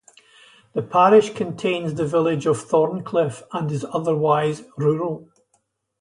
The 0.73 0.81
parish 0.81 1.29
contains 1.31 1.93
the 1.93 2.07
village 2.07 2.47
of 2.47 2.57
Thorncliffe 2.57 3.43
and 3.53 3.71
is 3.71 3.85
otherwise 3.93 4.63
rural. 4.75 5.27